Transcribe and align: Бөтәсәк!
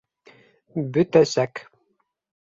Бөтәсәк! 0.95 1.61